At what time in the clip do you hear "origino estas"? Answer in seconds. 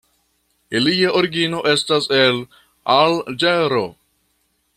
1.19-2.09